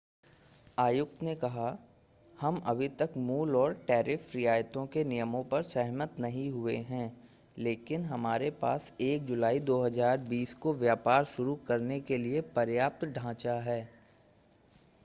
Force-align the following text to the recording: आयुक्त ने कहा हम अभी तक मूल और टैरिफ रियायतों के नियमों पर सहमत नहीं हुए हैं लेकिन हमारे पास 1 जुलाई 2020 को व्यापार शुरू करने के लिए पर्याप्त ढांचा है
आयुक्त 0.77 1.21
ने 1.23 1.33
कहा 1.35 1.65
हम 2.39 2.55
अभी 2.65 2.87
तक 2.99 3.13
मूल 3.17 3.55
और 3.55 3.73
टैरिफ 3.87 4.33
रियायतों 4.35 4.85
के 4.87 5.03
नियमों 5.03 5.43
पर 5.43 5.61
सहमत 5.63 6.15
नहीं 6.19 6.49
हुए 6.51 6.75
हैं 6.89 7.05
लेकिन 7.59 8.05
हमारे 8.05 8.49
पास 8.61 8.91
1 9.03 9.25
जुलाई 9.25 9.59
2020 9.69 10.53
को 10.57 10.73
व्यापार 10.73 11.25
शुरू 11.27 11.55
करने 11.67 11.99
के 12.01 12.17
लिए 12.17 12.41
पर्याप्त 12.55 13.05
ढांचा 13.05 13.59
है 13.61 13.81